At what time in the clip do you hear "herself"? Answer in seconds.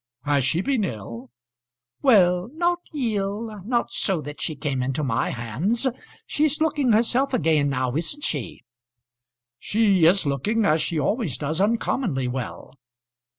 6.91-7.35